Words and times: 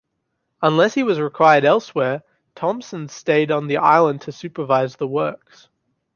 Unless 0.63 0.95
he 0.95 1.03
was 1.03 1.19
required 1.19 1.63
elsewhere, 1.63 2.23
Thomson 2.55 3.07
stayed 3.07 3.51
on 3.51 3.67
the 3.67 3.77
island 3.77 4.21
to 4.21 4.31
supervise 4.31 4.95
the 4.95 5.05
works. 5.07 5.67